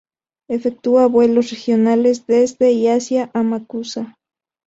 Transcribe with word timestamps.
Efectúa 0.47 1.05
vuelos 1.05 1.51
regionales 1.51 2.25
desde 2.25 2.71
y 2.71 2.87
hacia 2.87 3.29
Amakusa. 3.35 4.15